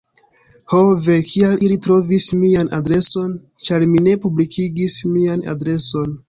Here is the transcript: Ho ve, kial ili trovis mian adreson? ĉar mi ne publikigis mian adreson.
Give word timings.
Ho 0.71 0.77
ve, 1.07 1.17
kial 1.31 1.61
ili 1.67 1.77
trovis 1.87 2.25
mian 2.45 2.71
adreson? 2.79 3.37
ĉar 3.69 3.87
mi 3.93 4.03
ne 4.09 4.17
publikigis 4.25 4.97
mian 5.13 5.47
adreson. 5.55 6.19